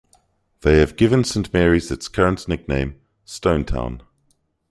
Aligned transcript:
They 0.61 0.79
have 0.79 0.95
given 0.95 1.23
Saint 1.23 1.53
Marys 1.53 1.91
its 1.91 2.07
current 2.07 2.47
nickname: 2.47 2.99
Stonetown. 3.23 4.01